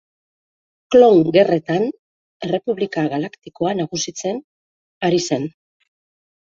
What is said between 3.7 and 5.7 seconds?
nagusitzen ari zen.